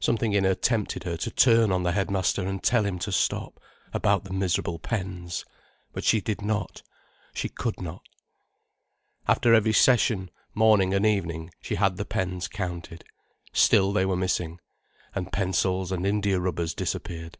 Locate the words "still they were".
13.52-14.16